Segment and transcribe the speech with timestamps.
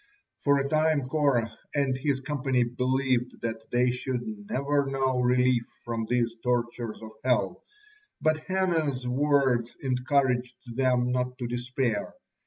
[0.39, 6.07] For a time Korah and his company believed that they should never know relief from
[6.09, 7.63] these tortures of hell,
[8.19, 12.15] but Hannah's words encouraged them not to despair.